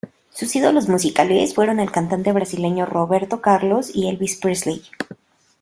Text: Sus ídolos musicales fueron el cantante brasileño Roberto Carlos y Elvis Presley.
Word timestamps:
Sus 0.31 0.55
ídolos 0.55 0.89
musicales 0.89 1.53
fueron 1.53 1.79
el 1.79 1.91
cantante 1.91 2.31
brasileño 2.31 2.87
Roberto 2.87 3.39
Carlos 3.39 3.91
y 3.95 4.09
Elvis 4.09 4.37
Presley. 4.37 4.81